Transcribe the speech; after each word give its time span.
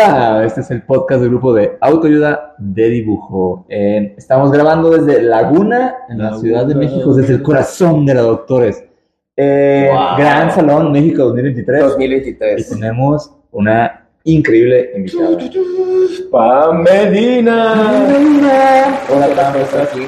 Hola, 0.00 0.44
este 0.44 0.60
es 0.60 0.70
el 0.70 0.82
podcast 0.82 1.22
del 1.22 1.30
grupo 1.30 1.52
de 1.52 1.76
autoayuda 1.80 2.54
de 2.56 2.88
dibujo. 2.88 3.66
Eh, 3.68 4.14
estamos 4.16 4.52
grabando 4.52 4.90
desde 4.90 5.20
Laguna, 5.22 5.96
en 6.08 6.18
la 6.18 6.38
Ciudad 6.38 6.66
de 6.66 6.76
México, 6.76 7.12
desde 7.14 7.34
el 7.34 7.42
corazón 7.42 8.06
de 8.06 8.14
la 8.14 8.20
Doctores. 8.22 8.84
Eh, 9.36 9.90
Wow. 9.92 10.18
Gran 10.18 10.52
Salón 10.52 10.92
México 10.92 11.24
2023. 11.24 11.80
Y 11.80 11.82
2023. 11.82 12.68
tenemos 12.68 13.34
una 13.50 14.06
increíble 14.22 14.92
invitada. 14.94 15.36
Pam 16.30 16.82
Medina. 16.82 18.14
Hola, 19.12 19.26
Pam, 19.34 19.52
¿cómo 19.52 19.64
estás? 19.64 19.88
aquí. 19.92 20.06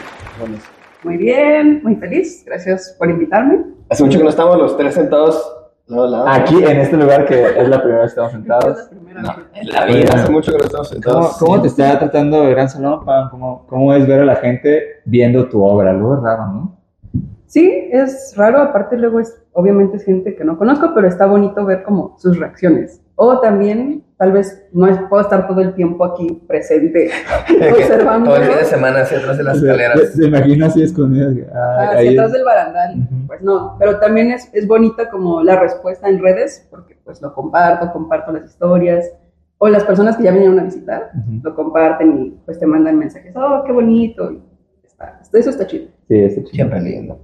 Muy 1.02 1.16
bien, 1.16 1.80
muy 1.82 1.96
feliz. 1.96 2.44
Gracias 2.46 2.94
por 2.96 3.10
invitarme. 3.10 3.64
Hace 3.88 4.04
mucho 4.04 4.18
que 4.18 4.24
no 4.24 4.30
estamos 4.30 4.56
los 4.56 4.76
tres 4.76 4.94
sentados 4.94 5.44
lado. 5.90 6.28
Aquí, 6.28 6.62
en 6.62 6.78
este 6.78 6.96
lugar 6.96 7.26
que 7.26 7.42
es 7.42 7.68
la 7.68 7.82
primera 7.82 8.02
vez 8.02 8.14
que 8.14 8.20
estamos 8.20 8.32
Es 8.32 8.38
sentados. 8.38 8.90
la 9.14 9.34
primera 9.34 9.36
No, 9.36 9.36
vez. 9.36 9.46
en 9.54 9.68
la 9.72 9.84
vida. 9.86 10.14
Hace 10.14 10.32
mucho 10.32 10.52
que 10.52 10.58
no 10.58 10.64
estamos 10.64 10.88
¿Cómo, 10.88 11.02
sentados. 11.02 11.36
cómo 11.38 11.62
te 11.62 11.68
está 11.68 11.98
tratando 11.98 12.42
el 12.44 12.50
Gran 12.50 12.68
Salón, 12.68 13.04
Pam? 13.04 13.30
¿Cómo, 13.30 13.66
¿Cómo 13.68 13.94
es 13.94 14.06
ver 14.06 14.20
a 14.20 14.24
la 14.24 14.36
gente 14.36 14.82
viendo 15.04 15.48
tu 15.48 15.62
obra? 15.62 15.90
Algo 15.90 16.16
raro, 16.16 16.46
¿no? 16.46 16.76
Sí, 17.46 17.88
es 17.90 18.34
raro. 18.36 18.58
Aparte, 18.62 18.96
luego 18.96 19.18
es, 19.20 19.42
obviamente, 19.52 19.96
es 19.96 20.04
gente 20.04 20.36
que 20.36 20.44
no 20.44 20.56
conozco, 20.56 20.92
pero 20.94 21.08
está 21.08 21.26
bonito 21.26 21.64
ver 21.64 21.82
como 21.82 22.14
sus 22.18 22.38
reacciones. 22.38 23.00
O 23.22 23.38
también, 23.38 24.02
tal 24.16 24.32
vez, 24.32 24.66
no 24.72 24.86
es, 24.86 24.98
puedo 25.10 25.20
estar 25.20 25.46
todo 25.46 25.60
el 25.60 25.74
tiempo 25.74 26.06
aquí 26.06 26.26
presente, 26.48 27.10
observando. 27.70 28.30
Todo 28.30 28.40
el 28.40 28.48
fin 28.48 28.56
de 28.56 28.64
semana 28.64 29.02
hacia 29.02 29.18
atrás 29.18 29.36
de 29.36 29.44
las 29.44 29.58
escaleras. 29.58 30.14
Se 30.14 30.24
imagina 30.24 30.66
así 30.68 30.82
escondidas. 30.82 31.34
Ah, 31.54 31.90
hacia 31.90 32.12
atrás 32.12 32.32
del 32.32 32.44
barandal. 32.44 32.94
Ujú. 32.98 33.26
Pues 33.26 33.42
no, 33.42 33.76
pero 33.78 33.98
también 33.98 34.30
es, 34.30 34.48
es 34.54 34.66
bonita 34.66 35.10
como 35.10 35.42
la 35.42 35.60
respuesta 35.60 36.08
en 36.08 36.22
redes, 36.22 36.66
porque 36.70 36.96
pues 37.04 37.20
lo 37.20 37.34
comparto, 37.34 37.92
comparto 37.92 38.32
las 38.32 38.46
historias, 38.46 39.12
o 39.58 39.68
las 39.68 39.84
personas 39.84 40.16
que 40.16 40.22
ya 40.22 40.32
vinieron 40.32 40.58
a 40.58 40.64
visitar, 40.64 41.10
lo 41.42 41.54
comparten 41.54 42.18
y 42.22 42.30
pues 42.46 42.58
te 42.58 42.64
mandan 42.64 42.98
mensajes, 42.98 43.36
oh, 43.36 43.62
qué 43.66 43.72
bonito, 43.72 44.32
y 44.32 44.40
está, 44.82 45.20
eso 45.34 45.50
está 45.50 45.66
chido. 45.66 45.88
Sí, 46.08 46.18
está 46.18 46.40
chido. 46.40 46.54
Siempre 46.54 46.80
lindo. 46.80 47.20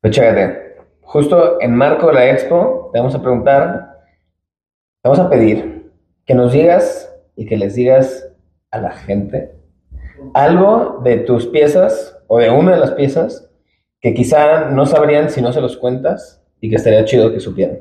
Pero 0.00 0.12
chécate, 0.12 0.76
justo 1.02 1.60
en 1.60 1.72
marco 1.76 2.08
de 2.08 2.14
la 2.14 2.30
expo, 2.30 2.90
te 2.92 2.98
vamos 2.98 3.14
a 3.14 3.22
preguntar, 3.22 3.93
vamos 5.04 5.18
a 5.18 5.28
pedir 5.28 5.92
que 6.24 6.34
nos 6.34 6.52
digas 6.52 7.14
y 7.36 7.44
que 7.44 7.58
les 7.58 7.74
digas 7.74 8.32
a 8.70 8.80
la 8.80 8.90
gente 8.90 9.52
algo 10.32 11.00
de 11.04 11.18
tus 11.18 11.46
piezas 11.46 12.18
o 12.26 12.38
de 12.38 12.50
una 12.50 12.72
de 12.72 12.80
las 12.80 12.92
piezas 12.92 13.50
que 14.00 14.14
quizá 14.14 14.70
no 14.70 14.86
sabrían 14.86 15.28
si 15.28 15.42
no 15.42 15.52
se 15.52 15.60
los 15.60 15.76
cuentas 15.76 16.42
y 16.60 16.70
que 16.70 16.76
estaría 16.76 17.04
chido 17.04 17.30
que 17.30 17.40
supieran. 17.40 17.80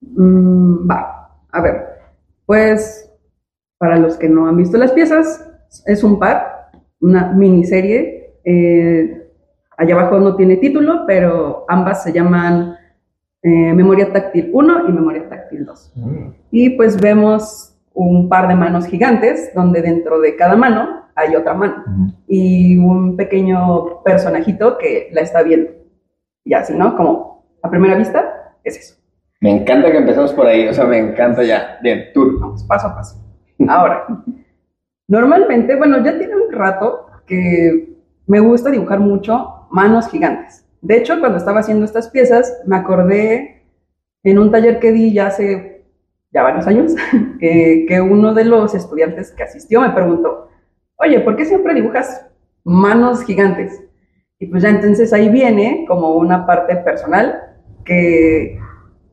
Mm, 0.00 0.90
va, 0.90 1.30
a 1.52 1.60
ver, 1.62 1.86
pues 2.44 3.08
para 3.78 3.96
los 3.96 4.16
que 4.16 4.28
no 4.28 4.48
han 4.48 4.56
visto 4.56 4.76
las 4.76 4.92
piezas, 4.92 5.48
es 5.86 6.02
un 6.02 6.18
par, 6.18 6.70
una 7.00 7.32
miniserie. 7.32 8.34
eh, 8.44 9.22
allá 9.76 9.94
abajo 9.94 10.18
no 10.18 10.36
tiene 10.36 10.56
título, 10.56 11.04
pero 11.06 11.66
ambas 11.68 12.02
se 12.02 12.12
llaman 12.12 12.76
eh, 13.42 13.72
Memoria 13.74 14.12
Táctil 14.12 14.50
1 14.52 14.88
y 14.88 14.92
Memoria 14.92 15.28
Táctil 15.28 15.35
2. 15.50 15.94
Y 16.50 16.70
pues 16.70 17.00
vemos 17.00 17.74
un 17.94 18.28
par 18.28 18.48
de 18.48 18.54
manos 18.54 18.86
gigantes, 18.86 19.52
donde 19.54 19.80
dentro 19.82 20.20
de 20.20 20.36
cada 20.36 20.56
mano 20.56 21.04
hay 21.14 21.34
otra 21.34 21.54
mano 21.54 21.82
Ujú. 21.86 22.12
y 22.28 22.76
un 22.76 23.16
pequeño 23.16 24.02
personajito 24.02 24.76
que 24.76 25.08
la 25.12 25.22
está 25.22 25.42
viendo. 25.42 25.70
Y 26.44 26.52
así, 26.54 26.74
¿no? 26.74 26.96
Como 26.96 27.46
a 27.62 27.70
primera 27.70 27.96
vista, 27.96 28.54
es 28.62 28.76
eso. 28.78 28.96
Me 29.40 29.50
encanta 29.50 29.90
que 29.90 29.98
empecemos 29.98 30.32
por 30.32 30.46
ahí, 30.46 30.68
o 30.68 30.74
sea, 30.74 30.84
me 30.84 30.98
encanta 30.98 31.42
ya. 31.42 31.78
Bien, 31.82 32.06
tú. 32.12 32.38
Vamos 32.40 32.64
paso 32.64 32.88
a 32.88 32.94
paso. 32.94 33.22
Ahora, 33.68 34.06
normalmente, 35.08 35.74
bueno, 35.76 36.02
ya 36.04 36.18
tiene 36.18 36.34
un 36.36 36.52
rato 36.52 37.06
que 37.26 37.96
me 38.26 38.40
gusta 38.40 38.70
dibujar 38.70 39.00
mucho 39.00 39.66
manos 39.70 40.08
gigantes. 40.08 40.66
De 40.82 40.96
hecho, 40.98 41.18
cuando 41.18 41.38
estaba 41.38 41.60
haciendo 41.60 41.84
estas 41.84 42.08
piezas, 42.08 42.62
me 42.66 42.76
acordé 42.76 43.55
en 44.30 44.38
un 44.38 44.50
taller 44.50 44.80
que 44.80 44.90
di 44.92 45.12
ya 45.12 45.28
hace 45.28 45.84
ya 46.32 46.42
varios 46.42 46.66
años, 46.66 46.94
que, 47.40 48.00
uno 48.00 48.34
de 48.34 48.44
los 48.44 48.74
estudiantes 48.74 49.32
que 49.32 49.44
asistió 49.44 49.80
me 49.80 49.90
preguntó, 49.90 50.48
oye, 50.96 51.20
¿por 51.20 51.36
qué 51.36 51.44
siempre 51.44 51.74
dibujas 51.74 52.26
manos 52.64 53.22
gigantes? 53.22 53.80
Y 54.38 54.46
pues 54.46 54.62
ya 54.64 54.70
entonces 54.70 55.12
ahí 55.12 55.28
viene 55.28 55.84
como 55.86 56.16
una 56.16 56.44
parte 56.44 56.76
personal 56.76 57.40
que 57.84 58.58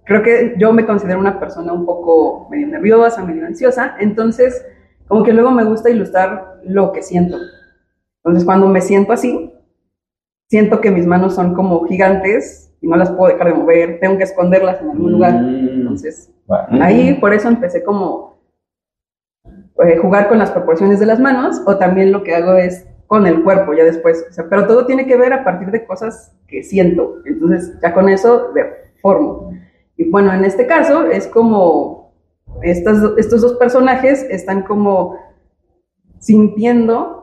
creo 0.04 0.24
que 0.24 0.56
yo 0.58 0.74
me 0.74 0.86
considero 0.86 1.20
una 1.20 1.40
persona 1.40 1.72
un 1.72 1.86
poco 1.86 2.50
medio 2.50 2.68
nerviosa, 2.68 3.24
medio 3.24 3.46
ansiosa, 3.46 3.96
entonces 4.00 4.66
como 5.08 5.24
que 5.24 5.32
luego 5.32 5.52
me 5.52 5.64
gusta 5.64 5.92
ilustrar 5.92 6.60
lo 6.66 6.92
que 6.92 7.04
siento. 7.04 7.38
Entonces 8.18 8.44
cuando 8.44 8.68
me 8.68 8.82
siento 8.82 9.14
así, 9.14 9.54
siento 10.50 10.82
que 10.82 10.92
mis 10.92 11.06
manos 11.06 11.36
son 11.36 11.54
como 11.54 11.86
gigantes 11.86 12.73
y 12.84 12.88
no 12.88 12.98
las 12.98 13.12
puedo 13.12 13.32
dejar 13.32 13.48
de 13.48 13.54
mover, 13.54 14.00
tengo 14.02 14.18
que 14.18 14.26
esconderlas 14.26 14.82
en 14.82 14.90
algún 14.90 15.14
lugar. 15.14 15.36
Entonces 15.36 16.30
Bueno, 16.46 16.84
ahí 16.84 17.14
por 17.14 17.34
eso 17.34 17.48
empecé 17.48 17.82
como 17.82 18.38
eh, 19.86 19.98
jugar 19.98 20.28
con 20.28 20.38
las 20.38 20.52
proporciones 20.52 21.00
de 21.00 21.06
las 21.06 21.20
manos 21.20 21.62
o 21.66 21.78
también 21.78 22.12
lo 22.12 22.24
que 22.24 22.36
hago 22.36 22.58
es 22.58 22.86
con 23.08 23.26
el 23.26 23.42
cuerpo 23.42 23.74
ya 23.74 23.86
después. 23.86 24.26
O 24.30 24.34
sea, 24.34 24.50
pero 24.50 24.68
todo 24.68 24.86
tiene 24.86 25.08
que 25.08 25.16
ver 25.16 25.32
a 25.32 25.46
partir 25.46 25.72
de 25.72 25.86
cosas 25.86 26.36
que 26.46 26.62
siento. 26.62 27.20
Entonces 27.26 27.80
ya 27.82 27.94
con 27.94 28.10
eso 28.10 28.50
formo. 29.02 29.54
Y 29.96 30.10
bueno, 30.10 30.34
en 30.34 30.44
este 30.44 30.68
caso 30.68 31.06
es 31.06 31.28
como 31.28 32.14
estas, 32.64 32.98
estos 33.18 33.42
dos 33.42 33.54
personajes 33.54 34.24
están 34.30 34.64
como 34.64 35.18
sintiendo, 36.20 37.23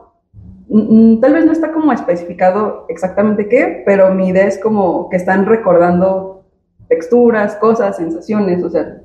tal 1.21 1.33
vez 1.33 1.45
no 1.45 1.51
está 1.51 1.71
como 1.71 1.91
especificado 1.91 2.85
exactamente 2.89 3.47
qué, 3.49 3.83
pero 3.85 4.13
mi 4.13 4.29
idea 4.29 4.47
es 4.47 4.57
como 4.59 5.09
que 5.09 5.17
están 5.17 5.45
recordando 5.45 6.45
texturas, 6.87 7.55
cosas, 7.55 7.97
sensaciones, 7.97 8.63
o 8.63 8.69
sea, 8.69 9.01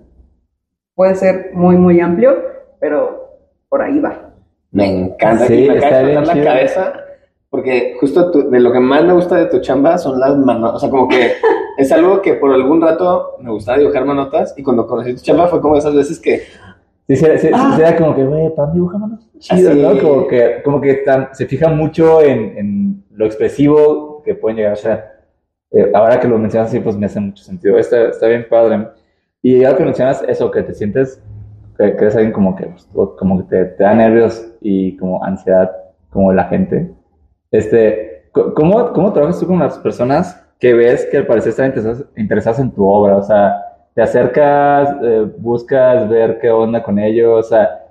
puede 0.94 1.14
ser 1.14 1.50
muy, 1.54 1.76
muy 1.76 2.00
amplio, 2.00 2.36
pero 2.80 3.30
por 3.68 3.82
ahí 3.82 3.98
va. 4.00 4.30
Me 4.70 4.86
encanta. 4.86 5.46
Sí, 5.46 5.66
me 5.68 5.78
está 5.78 6.02
bien 6.02 6.24
la 6.26 6.32
chido. 6.32 6.44
cabeza 6.44 6.92
porque 7.50 7.96
justo 8.00 8.30
tu- 8.30 8.50
de 8.50 8.60
lo 8.60 8.70
que 8.72 8.80
más 8.80 9.04
me 9.04 9.12
gusta 9.14 9.36
de 9.36 9.46
tu 9.46 9.60
chamba 9.60 9.96
son 9.98 10.18
las 10.20 10.36
manos. 10.36 10.74
O 10.74 10.78
sea, 10.78 10.90
como 10.90 11.08
que 11.08 11.32
es 11.78 11.90
algo 11.92 12.20
que 12.20 12.34
por 12.34 12.52
algún 12.52 12.80
rato 12.82 13.36
me 13.40 13.50
gustaba 13.50 13.78
dibujar 13.78 14.04
manotas 14.04 14.52
y 14.56 14.62
cuando 14.62 14.86
conocí 14.86 15.14
tu 15.14 15.22
chamba 15.22 15.46
fue 15.48 15.60
como 15.60 15.76
esas 15.76 15.94
veces 15.94 16.20
que 16.20 16.42
sí, 17.08 17.16
sí, 17.16 17.26
sí, 17.38 17.50
Ah. 17.52 17.72
sí, 17.76 17.82
era 17.82 17.96
como 17.96 18.14
que, 18.14 18.24
güey, 18.24 18.54
Pam 18.54 18.72
dibuja 18.72 18.98
manos 18.98 19.28
chido, 19.38 19.70
Así. 19.70 19.80
¿no? 19.82 19.98
Como 20.00 20.26
que, 20.26 20.62
como 20.64 20.80
que 20.80 20.94
tan- 20.94 21.28
se 21.32 21.46
fija 21.46 21.68
mucho 21.68 22.22
en, 22.22 22.56
en 22.58 23.04
lo 23.10 23.26
expresivo 23.26 24.22
que 24.24 24.34
pueden 24.34 24.56
llegar 24.58 24.72
a 24.72 24.76
ser. 24.76 25.04
Eh, 25.72 25.90
ahora 25.94 26.18
que 26.20 26.28
lo 26.28 26.38
mencionas 26.38 26.68
así, 26.70 26.80
pues 26.80 26.96
me 26.96 27.06
hace 27.06 27.20
mucho 27.20 27.42
sentido. 27.42 27.78
Está, 27.78 28.08
está 28.08 28.26
bien 28.28 28.46
padre. 28.48 28.88
Y 29.42 29.64
ahora 29.64 29.76
que 29.78 29.84
mencionas 29.84 30.24
eso, 30.26 30.50
que 30.50 30.62
te 30.62 30.74
sientes, 30.74 31.22
que, 31.78 31.92
que 31.96 32.04
eres 32.04 32.16
alguien 32.16 32.32
como 32.32 32.56
que, 32.56 32.68
como 33.18 33.38
que 33.38 33.44
te, 33.44 33.64
te 33.76 33.84
da 33.84 33.94
nervios 33.94 34.52
y 34.60 34.96
como 34.96 35.22
ansiedad, 35.24 35.70
como 36.10 36.32
la 36.32 36.44
gente. 36.44 36.90
Este, 37.50 38.28
¿cómo, 38.32 38.92
¿Cómo 38.92 39.12
trabajas 39.12 39.38
tú 39.40 39.46
con 39.46 39.58
las 39.58 39.78
personas 39.78 40.42
que 40.58 40.72
ves 40.74 41.06
que 41.10 41.18
al 41.18 41.26
parecer 41.26 41.50
están 41.50 41.66
interesadas, 41.66 42.04
interesadas 42.16 42.60
en 42.60 42.70
tu 42.70 42.88
obra? 42.88 43.16
O 43.16 43.22
sea, 43.22 43.54
te 43.96 44.02
acercas, 44.02 44.94
eh, 45.02 45.26
buscas 45.38 46.06
ver 46.06 46.38
qué 46.38 46.50
onda 46.50 46.82
con 46.82 46.98
ellos, 46.98 47.46
o 47.46 47.48
sea, 47.48 47.86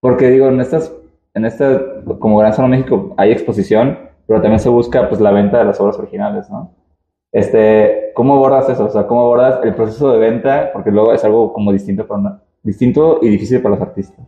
porque 0.00 0.28
digo, 0.30 0.48
en 0.48 0.60
estas, 0.60 0.92
en 1.32 1.44
esta, 1.44 1.80
como 2.18 2.38
Gran 2.38 2.52
Salón 2.52 2.72
México 2.72 3.14
hay 3.16 3.30
exposición, 3.30 3.96
pero 4.26 4.42
también 4.42 4.58
se 4.58 4.68
busca 4.68 5.08
pues 5.08 5.20
la 5.20 5.30
venta 5.30 5.58
de 5.58 5.64
las 5.66 5.80
obras 5.80 5.96
originales, 5.96 6.50
¿no? 6.50 6.72
Este, 7.30 8.10
¿cómo 8.14 8.34
abordas 8.34 8.68
eso? 8.68 8.86
O 8.86 8.90
sea, 8.90 9.06
¿cómo 9.06 9.20
abordas 9.20 9.60
el 9.62 9.76
proceso 9.76 10.10
de 10.10 10.18
venta? 10.18 10.70
Porque 10.72 10.90
luego 10.90 11.12
es 11.12 11.24
algo 11.24 11.52
como 11.52 11.70
distinto 11.72 12.04
para 12.04 12.20
una- 12.20 12.42
distinto 12.64 13.20
y 13.22 13.28
difícil 13.28 13.62
para 13.62 13.76
los 13.76 13.82
artistas. 13.82 14.26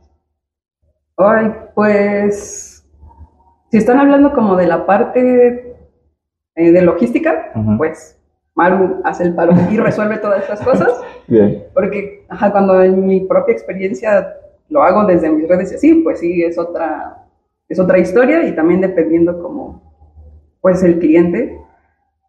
Ay, 1.16 1.52
pues, 1.74 2.86
si 3.70 3.76
están 3.78 3.98
hablando 3.98 4.32
como 4.32 4.54
de 4.54 4.66
la 4.68 4.86
parte 4.86 5.76
eh, 6.54 6.70
de 6.72 6.82
logística, 6.82 7.50
Ujú. 7.56 7.78
pues 7.78 8.19
Maru 8.60 9.00
hace 9.04 9.24
el 9.24 9.34
paro 9.34 9.54
y 9.70 9.78
resuelve 9.78 10.18
todas 10.18 10.42
estas 10.42 10.60
cosas, 10.60 10.92
Bien. 11.26 11.64
porque 11.72 12.26
ajá, 12.28 12.52
cuando 12.52 12.82
en 12.82 13.06
mi 13.06 13.20
propia 13.20 13.52
experiencia 13.54 14.36
lo 14.68 14.82
hago 14.82 15.04
desde 15.06 15.30
mis 15.30 15.48
redes 15.48 15.72
y 15.72 15.76
así, 15.76 15.94
pues 15.94 16.20
sí, 16.20 16.42
es 16.42 16.58
otra, 16.58 17.24
es 17.70 17.80
otra 17.80 17.98
historia 17.98 18.44
y 18.44 18.54
también 18.54 18.82
dependiendo 18.82 19.42
como, 19.42 19.82
pues, 20.60 20.82
el 20.82 20.98
cliente. 20.98 21.58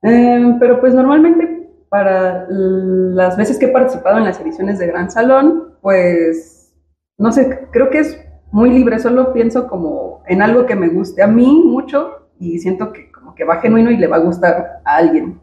Eh, 0.04 0.56
pero 0.60 0.80
pues 0.80 0.94
normalmente 0.94 1.70
para 1.90 2.48
las 2.50 3.36
veces 3.36 3.60
que 3.60 3.66
he 3.66 3.70
participado 3.70 4.18
en 4.18 4.24
las 4.24 4.40
ediciones 4.40 4.80
de 4.80 4.88
Gran 4.88 5.12
Salón, 5.12 5.74
pues, 5.82 6.74
no 7.18 7.34
sé, 7.34 7.68
creo 7.72 7.90
que 7.90 8.00
es 8.00 8.26
muy 8.54 8.70
libre, 8.70 9.00
solo 9.00 9.34
pienso 9.34 9.68
como 9.68 10.24
en 10.28 10.42
algo 10.42 10.66
que 10.66 10.78
me 10.78 10.88
guste 10.88 11.22
a 11.22 11.28
mí 11.28 11.62
mucho 11.66 12.30
y 12.40 12.60
siento 12.60 12.94
que 12.94 13.12
como 13.12 13.36
que 13.36 13.44
va 13.44 13.58
genuino 13.58 13.92
y 13.92 13.98
le 13.98 14.08
va 14.08 14.16
a 14.16 14.28
gustar 14.28 14.82
a 14.86 14.96
alguien. 14.96 15.41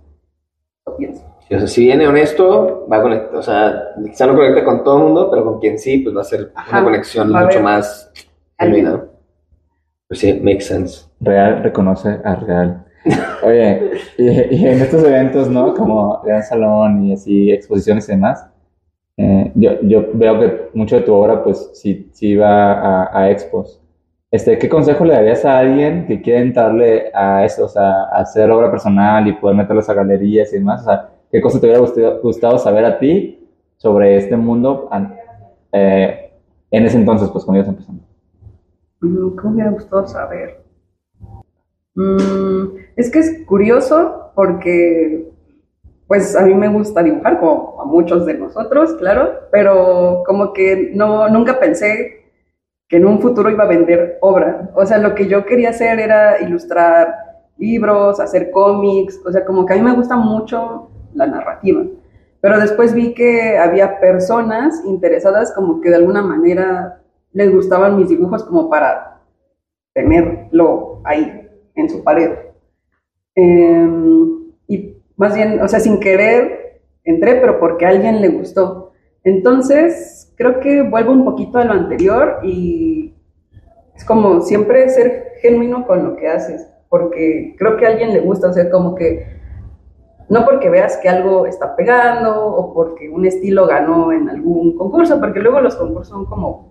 Lo 0.88 0.96
pienso. 0.96 1.22
Sí, 1.46 1.54
o 1.54 1.58
sea, 1.58 1.68
si 1.68 1.84
viene 1.84 2.06
honesto, 2.06 2.86
va 2.90 2.98
a 2.98 3.02
conectar, 3.02 3.36
o 3.36 3.42
sea, 3.42 3.82
quizá 4.04 4.26
no 4.26 4.34
conecta 4.36 4.64
con 4.64 4.84
todo 4.84 4.98
el 4.98 5.04
mundo, 5.04 5.30
pero 5.30 5.44
con 5.44 5.60
quien 5.60 5.78
sí, 5.78 5.98
pues 5.98 6.14
va 6.16 6.20
a 6.20 6.24
ser 6.24 6.52
Ajá, 6.54 6.78
una 6.78 6.84
conexión 6.84 7.32
mucho 7.32 7.60
más 7.62 8.12
genuina. 8.58 9.04
Pues 10.08 10.20
sí, 10.20 10.40
makes 10.42 10.62
sense. 10.62 11.06
Real 11.20 11.62
reconoce 11.62 12.18
a 12.24 12.34
real. 12.36 12.84
Oye, 13.42 13.92
y, 14.18 14.24
y 14.56 14.66
en 14.66 14.80
estos 14.80 15.02
eventos, 15.04 15.48
¿no? 15.48 15.74
Como 15.74 16.20
Gran 16.22 16.42
Salón 16.42 17.04
y 17.04 17.12
así, 17.14 17.50
exposiciones 17.50 18.08
y 18.08 18.12
demás, 18.12 18.46
eh, 19.16 19.50
yo, 19.54 19.80
yo 19.82 20.06
veo 20.14 20.38
que 20.38 20.68
mucho 20.74 20.96
de 20.96 21.02
tu 21.02 21.12
obra, 21.12 21.42
pues, 21.42 21.70
sí, 21.74 22.08
sí 22.12 22.36
va 22.36 22.72
a, 23.04 23.18
a 23.18 23.30
expos. 23.30 23.80
Este, 24.30 24.58
¿qué 24.58 24.68
consejo 24.68 25.06
le 25.06 25.14
darías 25.14 25.42
a 25.46 25.58
alguien 25.58 26.06
que 26.06 26.20
quiere 26.20 26.40
entrarle 26.40 27.10
a 27.14 27.46
eso, 27.46 27.64
o 27.64 27.68
sea, 27.68 28.04
a 28.04 28.20
hacer 28.20 28.50
obra 28.50 28.70
personal 28.70 29.26
y 29.26 29.32
poder 29.32 29.56
meterlos 29.56 29.88
a 29.88 29.94
galerías 29.94 30.52
y 30.52 30.58
demás? 30.58 30.82
O 30.82 30.84
sea, 30.84 31.08
¿qué 31.32 31.40
cosa 31.40 31.58
te 31.58 31.66
hubiera 31.66 31.80
gustado, 31.80 32.20
gustado 32.20 32.58
saber 32.58 32.84
a 32.84 32.98
ti 32.98 33.48
sobre 33.78 34.18
este 34.18 34.36
mundo 34.36 34.90
eh, 35.72 36.30
en 36.70 36.84
ese 36.84 36.98
entonces, 36.98 37.30
pues, 37.30 37.42
cuando 37.42 37.62
ibas 37.62 37.70
empezando? 37.70 38.02
Mm, 39.00 39.36
¿Cómo 39.36 39.48
me 39.48 39.54
hubiera 39.54 39.70
gustado 39.70 40.06
saber? 40.06 40.62
Mm, 41.94 42.76
es 42.96 43.10
que 43.10 43.20
es 43.20 43.46
curioso 43.46 44.30
porque, 44.34 45.26
pues 46.06 46.36
a 46.36 46.42
mí 46.42 46.52
me 46.52 46.68
gusta 46.68 47.02
dibujar, 47.02 47.40
como 47.40 47.80
a 47.80 47.86
muchos 47.86 48.26
de 48.26 48.34
nosotros, 48.34 48.92
claro, 48.94 49.30
pero 49.50 50.22
como 50.26 50.52
que 50.52 50.90
no, 50.94 51.30
nunca 51.30 51.58
pensé 51.58 52.17
que 52.88 52.96
en 52.96 53.06
un 53.06 53.20
futuro 53.20 53.50
iba 53.50 53.64
a 53.64 53.68
vender 53.68 54.18
obra. 54.20 54.70
O 54.74 54.84
sea, 54.86 54.98
lo 54.98 55.14
que 55.14 55.28
yo 55.28 55.44
quería 55.44 55.70
hacer 55.70 56.00
era 56.00 56.40
ilustrar 56.40 57.14
libros, 57.58 58.20
hacer 58.20 58.50
cómics, 58.50 59.20
o 59.24 59.32
sea, 59.32 59.44
como 59.44 59.66
que 59.66 59.74
a 59.74 59.76
mí 59.76 59.82
me 59.82 59.94
gusta 59.94 60.16
mucho 60.16 60.88
la 61.14 61.26
narrativa. 61.26 61.82
Pero 62.40 62.58
después 62.58 62.94
vi 62.94 63.14
que 63.14 63.58
había 63.58 64.00
personas 64.00 64.82
interesadas 64.86 65.52
como 65.52 65.80
que 65.80 65.90
de 65.90 65.96
alguna 65.96 66.22
manera 66.22 67.02
les 67.32 67.52
gustaban 67.52 67.96
mis 67.96 68.08
dibujos 68.08 68.44
como 68.44 68.70
para 68.70 69.20
tenerlo 69.92 71.00
ahí 71.04 71.48
en 71.74 71.90
su 71.90 72.02
pared. 72.02 72.30
Eh, 73.34 73.88
y 74.68 74.96
más 75.16 75.34
bien, 75.34 75.60
o 75.60 75.68
sea, 75.68 75.80
sin 75.80 76.00
querer 76.00 76.80
entré, 77.04 77.36
pero 77.36 77.58
porque 77.58 77.86
a 77.86 77.90
alguien 77.90 78.20
le 78.20 78.28
gustó. 78.28 78.87
Entonces, 79.24 80.32
creo 80.36 80.60
que 80.60 80.82
vuelvo 80.82 81.12
un 81.12 81.24
poquito 81.24 81.58
a 81.58 81.64
lo 81.64 81.72
anterior 81.72 82.38
y 82.42 83.14
es 83.94 84.04
como 84.04 84.40
siempre 84.40 84.88
ser 84.88 85.32
genuino 85.40 85.86
con 85.86 86.04
lo 86.04 86.16
que 86.16 86.28
haces, 86.28 86.68
porque 86.88 87.54
creo 87.58 87.76
que 87.76 87.86
a 87.86 87.90
alguien 87.90 88.12
le 88.12 88.20
gusta, 88.20 88.48
o 88.48 88.52
sea, 88.52 88.70
como 88.70 88.94
que 88.94 89.38
no 90.28 90.44
porque 90.44 90.68
veas 90.68 90.98
que 90.98 91.08
algo 91.08 91.46
está 91.46 91.74
pegando 91.74 92.46
o 92.46 92.74
porque 92.74 93.08
un 93.08 93.24
estilo 93.24 93.66
ganó 93.66 94.12
en 94.12 94.28
algún 94.28 94.76
concurso, 94.76 95.18
porque 95.20 95.40
luego 95.40 95.60
los 95.60 95.76
concursos 95.76 96.08
son 96.08 96.26
como 96.26 96.68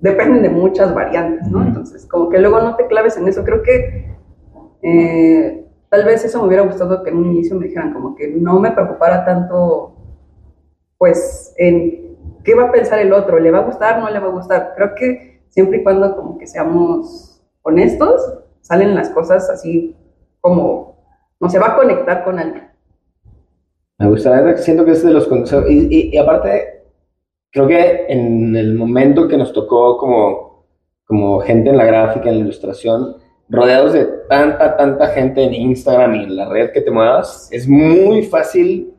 dependen 0.00 0.42
de 0.42 0.48
muchas 0.48 0.94
variantes, 0.94 1.48
¿no? 1.48 1.62
Entonces, 1.62 2.06
como 2.06 2.28
que 2.28 2.38
luego 2.38 2.60
no 2.60 2.76
te 2.76 2.86
claves 2.86 3.16
en 3.16 3.28
eso. 3.28 3.44
Creo 3.44 3.62
que 3.62 4.16
eh, 4.82 5.66
tal 5.88 6.04
vez 6.04 6.24
eso 6.24 6.40
me 6.40 6.48
hubiera 6.48 6.64
gustado 6.64 7.02
que 7.02 7.10
en 7.10 7.18
un 7.18 7.26
inicio 7.26 7.56
me 7.56 7.66
dijeran 7.66 7.92
como 7.92 8.14
que 8.14 8.28
no 8.28 8.58
me 8.58 8.72
preocupara 8.72 9.24
tanto, 9.24 9.96
pues, 11.00 11.54
en 11.56 12.18
qué 12.44 12.54
va 12.54 12.64
a 12.64 12.70
pensar 12.72 12.98
el 12.98 13.14
otro, 13.14 13.38
le 13.40 13.50
va 13.50 13.60
a 13.60 13.64
gustar, 13.64 13.98
no 14.00 14.10
le 14.10 14.18
va 14.18 14.26
a 14.26 14.32
gustar. 14.32 14.74
Creo 14.76 14.94
que 14.94 15.40
siempre 15.48 15.78
y 15.78 15.82
cuando 15.82 16.14
como 16.14 16.36
que 16.36 16.46
seamos 16.46 17.40
honestos, 17.62 18.20
salen 18.60 18.94
las 18.94 19.08
cosas 19.08 19.48
así 19.48 19.96
como, 20.42 20.98
no 21.40 21.48
se 21.48 21.58
va 21.58 21.68
a 21.68 21.76
conectar 21.76 22.22
con 22.22 22.38
alguien. 22.38 22.68
Me 23.98 24.08
gusta, 24.08 24.58
siento 24.58 24.84
que 24.84 24.90
es 24.90 25.02
de 25.02 25.10
los 25.10 25.26
consejos. 25.26 25.70
Y, 25.70 25.86
y- 25.90 26.10
y 26.12 26.18
aparte, 26.18 26.82
creo 27.50 27.66
que 27.66 28.04
en 28.10 28.54
el 28.54 28.74
momento 28.74 29.26
que 29.26 29.38
nos 29.38 29.54
tocó 29.54 29.96
como, 29.96 30.66
como 31.06 31.40
gente 31.40 31.70
en 31.70 31.78
la 31.78 31.86
gráfica, 31.86 32.28
en 32.28 32.34
la 32.36 32.40
ilustración, 32.42 33.16
rodeados 33.48 33.94
de 33.94 34.04
tanta, 34.28 34.76
tanta 34.76 35.06
gente 35.08 35.42
en 35.44 35.54
Instagram 35.54 36.14
y 36.14 36.24
en 36.24 36.36
la 36.36 36.46
red 36.50 36.72
que 36.72 36.82
te 36.82 36.90
muevas, 36.90 37.48
es 37.50 37.66
muy 37.66 38.22
fácil 38.24 38.94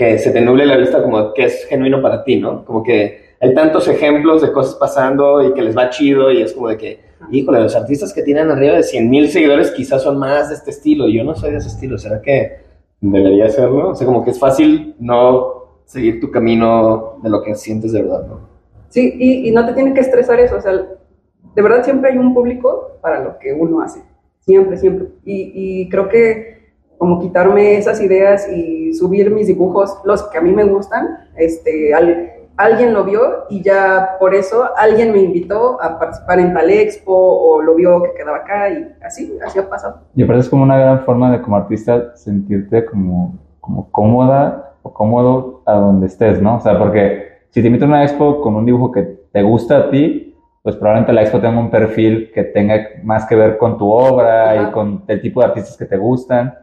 que 0.00 0.18
se 0.18 0.30
te 0.30 0.40
nuble 0.40 0.64
la 0.64 0.78
vista 0.78 1.02
como 1.02 1.34
que 1.34 1.44
es 1.44 1.66
genuino 1.66 2.00
para 2.00 2.24
ti, 2.24 2.36
¿no? 2.36 2.64
Como 2.64 2.82
que 2.82 3.34
hay 3.38 3.52
tantos 3.52 3.86
ejemplos 3.86 4.40
de 4.40 4.50
cosas 4.50 4.76
pasando 4.76 5.46
y 5.46 5.52
que 5.52 5.60
les 5.60 5.76
va 5.76 5.90
chido 5.90 6.32
y 6.32 6.40
es 6.40 6.54
como 6.54 6.68
de 6.68 6.78
que, 6.78 7.00
híjole, 7.30 7.60
los 7.60 7.76
artistas 7.76 8.14
que 8.14 8.22
tienen 8.22 8.50
arriba 8.50 8.76
de 8.76 8.82
100 8.82 9.10
mil 9.10 9.28
seguidores 9.28 9.72
quizás 9.72 10.02
son 10.02 10.16
más 10.16 10.48
de 10.48 10.54
este 10.54 10.70
estilo. 10.70 11.06
Yo 11.06 11.22
no 11.22 11.34
soy 11.34 11.50
de 11.50 11.58
ese 11.58 11.68
estilo, 11.68 11.98
¿será 11.98 12.22
que 12.22 12.60
debería 12.98 13.50
serlo? 13.50 13.90
O 13.90 13.94
sea, 13.94 14.06
como 14.06 14.24
que 14.24 14.30
es 14.30 14.38
fácil 14.38 14.94
no 14.98 15.82
seguir 15.84 16.18
tu 16.18 16.30
camino 16.30 17.18
de 17.22 17.28
lo 17.28 17.42
que 17.42 17.54
sientes 17.54 17.92
de 17.92 18.00
verdad, 18.00 18.26
¿no? 18.26 18.40
Sí, 18.88 19.16
y, 19.18 19.50
y 19.50 19.52
no 19.52 19.66
te 19.66 19.74
tiene 19.74 19.92
que 19.92 20.00
estresar 20.00 20.40
eso, 20.40 20.56
o 20.56 20.62
sea, 20.62 20.72
de 20.72 21.62
verdad 21.62 21.84
siempre 21.84 22.10
hay 22.10 22.16
un 22.16 22.32
público 22.32 22.96
para 23.02 23.22
lo 23.22 23.38
que 23.38 23.52
uno 23.52 23.82
hace, 23.82 24.02
siempre, 24.38 24.78
siempre. 24.78 25.08
Y, 25.26 25.82
y 25.82 25.88
creo 25.90 26.08
que 26.08 26.59
como 27.00 27.18
quitarme 27.18 27.78
esas 27.78 27.98
ideas 28.02 28.46
y 28.52 28.92
subir 28.92 29.30
mis 29.30 29.46
dibujos, 29.46 29.96
los 30.04 30.22
que 30.24 30.36
a 30.36 30.42
mí 30.42 30.52
me 30.52 30.64
gustan, 30.64 31.16
este, 31.34 31.94
al- 31.94 32.30
alguien 32.58 32.92
lo 32.92 33.04
vio 33.04 33.46
y 33.48 33.62
ya 33.62 34.16
por 34.20 34.34
eso 34.34 34.64
alguien 34.76 35.10
me 35.12 35.20
invitó 35.22 35.82
a 35.82 35.98
participar 35.98 36.40
en 36.40 36.52
tal 36.52 36.68
expo 36.68 37.14
o 37.14 37.62
lo 37.62 37.74
vio 37.74 38.02
que 38.02 38.10
quedaba 38.18 38.36
acá 38.36 38.68
y 38.68 38.86
así, 39.02 39.34
así 39.42 39.58
ha 39.58 39.66
pasado. 39.66 40.00
Y 40.14 40.22
aparte 40.22 40.40
es 40.42 40.50
como 40.50 40.62
una 40.64 40.78
gran 40.78 41.00
forma 41.06 41.32
de 41.32 41.40
como 41.40 41.56
artista 41.56 42.14
sentirte 42.16 42.84
como, 42.84 43.32
como 43.62 43.90
cómoda 43.90 44.74
o 44.82 44.92
cómodo 44.92 45.62
a 45.64 45.72
donde 45.76 46.06
estés, 46.06 46.42
¿no? 46.42 46.56
O 46.56 46.60
sea, 46.60 46.78
porque 46.78 47.28
si 47.48 47.62
te 47.62 47.68
invitan 47.68 47.88
a 47.88 47.92
una 47.94 48.04
expo 48.04 48.42
con 48.42 48.54
un 48.56 48.66
dibujo 48.66 48.92
que 48.92 49.04
te 49.32 49.42
gusta 49.42 49.78
a 49.78 49.90
ti, 49.90 50.36
pues 50.62 50.76
probablemente 50.76 51.14
la 51.14 51.22
expo 51.22 51.40
tenga 51.40 51.58
un 51.58 51.70
perfil 51.70 52.30
que 52.34 52.44
tenga 52.44 52.76
más 53.04 53.24
que 53.24 53.36
ver 53.36 53.56
con 53.56 53.78
tu 53.78 53.90
obra 53.90 54.50
Ajá. 54.52 54.68
y 54.68 54.72
con 54.72 55.02
el 55.08 55.22
tipo 55.22 55.40
de 55.40 55.46
artistas 55.46 55.78
que 55.78 55.86
te 55.86 55.96
gustan, 55.96 56.54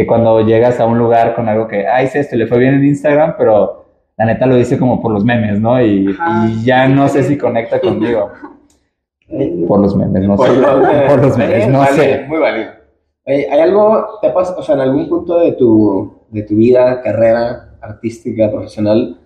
que 0.00 0.06
cuando 0.06 0.40
llegas 0.40 0.80
a 0.80 0.86
un 0.86 0.96
lugar 0.96 1.34
con 1.34 1.46
algo 1.46 1.68
que, 1.68 1.86
ah, 1.86 2.02
hice 2.02 2.20
esto, 2.20 2.34
y 2.34 2.38
le 2.38 2.46
fue 2.46 2.56
bien 2.58 2.72
en 2.72 2.86
Instagram, 2.86 3.34
pero 3.36 3.84
la 4.16 4.24
neta 4.24 4.46
lo 4.46 4.56
hice 4.56 4.78
como 4.78 4.98
por 5.02 5.12
los 5.12 5.26
memes, 5.26 5.60
¿no? 5.60 5.78
Y, 5.78 6.08
Ajá. 6.18 6.48
y 6.48 6.64
ya 6.64 6.88
no 6.88 7.06
sé 7.06 7.22
si 7.22 7.36
conecta 7.36 7.78
conmigo. 7.80 8.30
Por 9.68 9.78
los 9.80 9.94
memes, 9.94 10.22
no 10.26 10.38
sé. 10.38 10.44
Por 10.44 10.56
los, 10.56 10.88
Por 11.06 11.22
los 11.22 11.36
memes, 11.36 11.68
no 11.68 11.78
válido, 11.80 12.02
sé. 12.02 12.24
Muy 12.26 12.38
válido. 12.38 12.70
Oye, 13.26 13.46
¿Hay 13.50 13.60
algo, 13.60 14.18
te 14.22 14.28
ha 14.28 14.34
pas- 14.34 14.54
o 14.56 14.62
sea, 14.62 14.74
en 14.74 14.80
algún 14.80 15.06
punto 15.08 15.38
de 15.38 15.52
tu, 15.52 16.14
de 16.30 16.42
tu 16.44 16.56
vida, 16.56 17.02
carrera 17.02 17.74
artística, 17.82 18.50
profesional, 18.50 19.18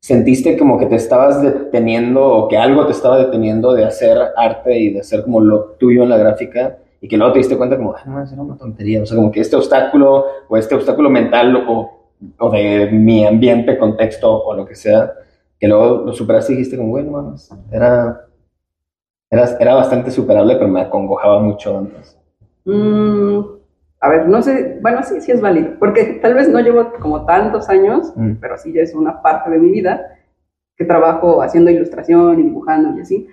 sentiste 0.00 0.56
como 0.56 0.78
que 0.78 0.86
te 0.86 0.94
estabas 0.94 1.42
deteniendo 1.42 2.24
o 2.24 2.46
que 2.48 2.56
algo 2.56 2.86
te 2.86 2.92
estaba 2.92 3.18
deteniendo 3.18 3.74
de 3.74 3.84
hacer 3.84 4.16
arte 4.36 4.78
y 4.78 4.92
de 4.94 5.00
hacer 5.00 5.24
como 5.24 5.40
lo 5.40 5.72
tuyo 5.78 6.04
en 6.04 6.08
la 6.10 6.18
gráfica 6.18 6.78
y 7.00 7.08
que 7.08 7.16
luego 7.16 7.32
te 7.32 7.38
diste 7.38 7.56
cuenta 7.56 7.76
como, 7.76 7.94
ah, 7.94 8.02
no, 8.06 8.22
eso 8.22 8.34
era 8.34 8.42
una 8.42 8.56
tontería, 8.56 9.02
o 9.02 9.06
sea, 9.06 9.16
como 9.16 9.30
que 9.30 9.40
este 9.40 9.56
obstáculo 9.56 10.24
o 10.48 10.56
este 10.56 10.74
obstáculo 10.74 11.08
mental 11.10 11.64
o, 11.68 11.90
o 12.38 12.50
de 12.50 12.90
mi 12.90 13.24
ambiente, 13.26 13.78
contexto 13.78 14.44
o 14.44 14.54
lo 14.54 14.64
que 14.66 14.74
sea, 14.74 15.12
que 15.58 15.68
luego 15.68 16.04
lo 16.06 16.12
superaste 16.12 16.52
y 16.52 16.56
dijiste 16.56 16.76
como, 16.76 16.90
bueno, 16.90 17.10
mames, 17.12 17.50
era, 17.70 18.24
era, 19.30 19.48
era 19.60 19.74
bastante 19.74 20.10
superable, 20.10 20.56
pero 20.56 20.68
me 20.68 20.80
acongojaba 20.80 21.40
mucho 21.40 21.78
antes. 21.78 22.18
Mm, 22.64 23.40
a 24.00 24.08
ver, 24.08 24.28
no 24.28 24.42
sé, 24.42 24.78
bueno, 24.82 25.02
sí, 25.02 25.20
sí 25.20 25.32
es 25.32 25.40
válido, 25.40 25.72
porque 25.78 26.18
tal 26.22 26.34
vez 26.34 26.48
no 26.48 26.60
llevo 26.60 26.92
como 27.00 27.24
tantos 27.26 27.68
años, 27.68 28.12
Mm. 28.16 28.34
pero 28.40 28.56
sí 28.58 28.72
ya 28.72 28.82
es 28.82 28.94
una 28.94 29.22
parte 29.22 29.50
de 29.50 29.58
mi 29.58 29.70
vida 29.70 30.14
que 30.76 30.84
trabajo 30.84 31.42
haciendo 31.42 31.70
ilustración 31.70 32.38
y 32.40 32.42
dibujando 32.44 32.96
y 32.96 33.00
así. 33.02 33.28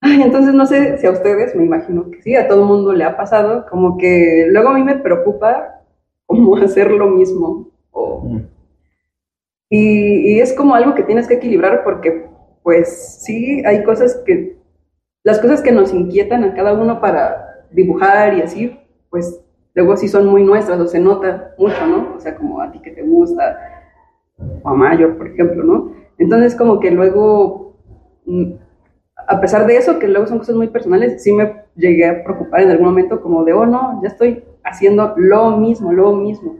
Ay, 0.00 0.22
entonces 0.22 0.54
no 0.54 0.66
sé 0.66 0.98
si 0.98 1.06
a 1.06 1.10
ustedes, 1.10 1.54
me 1.54 1.64
imagino 1.64 2.10
que 2.10 2.22
sí, 2.22 2.36
a 2.36 2.46
todo 2.48 2.60
el 2.62 2.66
mundo 2.68 2.92
le 2.92 3.04
ha 3.04 3.16
pasado, 3.16 3.66
como 3.70 3.96
que 3.98 4.46
luego 4.50 4.68
a 4.70 4.74
mí 4.74 4.84
me 4.84 4.96
preocupa 4.96 5.80
como 6.26 6.56
hacer 6.64 6.90
lo 6.90 7.08
mismo. 7.08 7.70
O, 7.92 8.20
Mm. 8.26 8.40
y, 9.70 10.34
y 10.36 10.40
es 10.40 10.52
como 10.54 10.74
algo 10.74 10.94
que 10.94 11.02
tienes 11.02 11.26
que 11.28 11.34
equilibrar 11.34 11.82
porque, 11.84 12.26
pues 12.62 13.20
sí, 13.24 13.62
hay 13.64 13.82
cosas 13.84 14.22
que, 14.26 14.56
las 15.24 15.40
cosas 15.40 15.60
que 15.62 15.72
nos 15.72 15.92
inquietan 15.92 16.44
a 16.44 16.54
cada 16.54 16.72
uno 16.74 17.00
para 17.00 17.66
dibujar 17.72 18.34
y 18.34 18.42
así, 18.42 18.78
pues 19.10 19.40
luego 19.74 19.96
sí 19.96 20.08
son 20.08 20.26
muy 20.26 20.42
nuestras 20.44 20.78
o 20.80 20.86
se 20.86 21.00
nota 21.00 21.54
mucho, 21.58 21.86
¿no? 21.86 22.14
O 22.16 22.20
sea, 22.20 22.36
como 22.36 22.60
a 22.60 22.70
ti 22.72 22.78
que 22.80 22.90
te 22.92 23.02
gusta, 23.02 23.58
o 24.62 24.68
a 24.68 24.74
Mayor, 24.74 25.16
por 25.16 25.28
ejemplo, 25.28 25.64
¿no? 25.64 25.92
Entonces 26.18 26.54
como 26.56 26.80
que 26.80 26.90
luego, 26.90 27.76
mm, 28.26 28.52
a 29.28 29.40
pesar 29.40 29.66
de 29.66 29.76
eso, 29.76 29.98
que 29.98 30.08
luego 30.08 30.26
son 30.26 30.38
cosas 30.38 30.56
muy 30.56 30.68
personales, 30.68 31.22
sí 31.22 31.32
me 31.32 31.64
llegué 31.74 32.06
a 32.06 32.24
preocupar 32.24 32.60
en 32.60 32.70
algún 32.70 32.86
momento 32.86 33.20
como 33.20 33.44
de, 33.44 33.52
oh 33.52 33.66
no, 33.66 34.00
ya 34.02 34.08
estoy 34.08 34.44
haciendo 34.64 35.14
lo 35.16 35.56
mismo, 35.56 35.92
lo 35.92 36.12
mismo. 36.12 36.56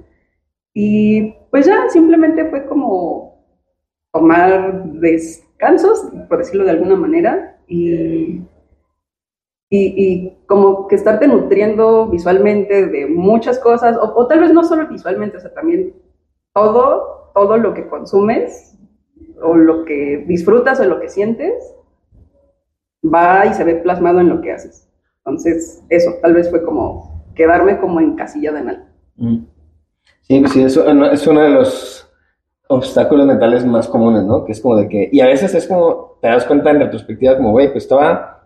Y 0.74 1.34
pues 1.50 1.66
ya 1.66 1.88
simplemente 1.88 2.44
fue 2.46 2.66
como 2.66 3.44
tomar 4.12 4.84
descansos, 4.84 6.10
por 6.28 6.38
decirlo 6.38 6.64
de 6.64 6.70
alguna 6.70 6.96
manera, 6.96 7.58
y, 7.66 8.42
y, 9.70 9.78
y 9.96 10.38
como 10.46 10.86
que 10.86 10.96
estarte 10.96 11.26
nutriendo 11.28 12.08
visualmente 12.08 12.86
de 12.86 13.06
muchas 13.06 13.58
cosas, 13.58 13.96
o, 13.96 14.12
o 14.16 14.26
tal 14.26 14.40
vez 14.40 14.52
no 14.52 14.64
solo 14.64 14.88
visualmente, 14.88 15.36
o 15.36 15.40
sea, 15.40 15.52
también 15.54 15.94
todo, 16.54 17.30
todo 17.34 17.58
lo 17.58 17.74
que 17.74 17.88
consumes, 17.88 18.78
o 19.42 19.54
lo 19.54 19.84
que 19.84 20.24
disfrutas, 20.26 20.80
o 20.80 20.84
lo 20.84 21.00
que 21.00 21.08
sientes, 21.08 21.75
va 23.12 23.46
y 23.46 23.54
se 23.54 23.64
ve 23.64 23.76
plasmado 23.76 24.20
en 24.20 24.28
lo 24.28 24.40
que 24.40 24.52
haces. 24.52 24.88
Entonces, 25.18 25.82
eso, 25.88 26.12
tal 26.22 26.34
vez 26.34 26.50
fue 26.50 26.62
como 26.64 27.24
quedarme 27.34 27.78
como 27.78 28.00
encasillada 28.00 28.60
en 28.60 28.68
algo. 28.68 28.84
Mm. 29.16 29.38
Sí, 30.22 30.40
pues 30.40 30.52
sí, 30.52 30.62
eso 30.62 30.88
es 31.10 31.26
uno 31.26 31.42
de 31.42 31.50
los 31.50 32.08
obstáculos 32.68 33.26
mentales 33.26 33.64
más 33.64 33.86
comunes, 33.86 34.24
¿no? 34.24 34.44
Que 34.44 34.52
es 34.52 34.60
como 34.60 34.76
de 34.76 34.88
que, 34.88 35.08
y 35.12 35.20
a 35.20 35.26
veces 35.26 35.54
es 35.54 35.66
como, 35.66 36.18
te 36.20 36.28
das 36.28 36.44
cuenta 36.44 36.70
en 36.70 36.80
retrospectiva, 36.80 37.36
como, 37.36 37.52
güey, 37.52 37.70
pues 37.70 37.84
estaba, 37.84 38.42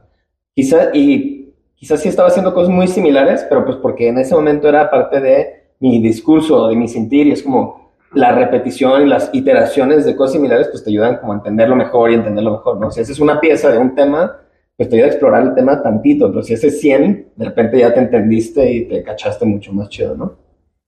quizás, 0.54 0.90
y 0.92 1.54
quizás 1.74 2.00
sí 2.00 2.08
estaba 2.08 2.28
haciendo 2.28 2.52
cosas 2.52 2.70
muy 2.70 2.86
similares, 2.86 3.46
pero 3.48 3.64
pues 3.64 3.78
porque 3.78 4.08
en 4.08 4.18
ese 4.18 4.34
momento 4.34 4.68
era 4.68 4.90
parte 4.90 5.20
de 5.20 5.70
mi 5.78 6.02
discurso, 6.02 6.68
de 6.68 6.76
mi 6.76 6.86
sentir, 6.86 7.26
y 7.28 7.32
es 7.32 7.42
como 7.42 7.92
la 8.12 8.32
repetición 8.32 9.02
y 9.02 9.06
las 9.06 9.30
iteraciones 9.32 10.04
de 10.04 10.16
cosas 10.16 10.34
similares, 10.34 10.68
pues 10.68 10.84
te 10.84 10.90
ayudan 10.90 11.16
como 11.18 11.32
a 11.32 11.36
entenderlo 11.36 11.76
mejor 11.76 12.10
y 12.10 12.14
entenderlo 12.14 12.52
mejor, 12.52 12.78
¿no? 12.78 12.90
Si 12.90 13.00
haces 13.00 13.20
una 13.20 13.40
pieza 13.40 13.70
de 13.70 13.78
un 13.78 13.94
tema, 13.94 14.36
pues 14.80 14.88
te 14.88 14.96
ayuda 14.96 15.08
a 15.08 15.10
explorar 15.10 15.42
el 15.42 15.54
tema 15.54 15.82
tantito, 15.82 16.30
pero 16.30 16.42
si 16.42 16.54
haces 16.54 16.80
100, 16.80 17.32
de 17.36 17.44
repente 17.44 17.78
ya 17.80 17.92
te 17.92 18.00
entendiste 18.00 18.72
y 18.72 18.88
te 18.88 19.02
cachaste 19.02 19.44
mucho 19.44 19.74
más 19.74 19.90
chido, 19.90 20.16
¿no? 20.16 20.38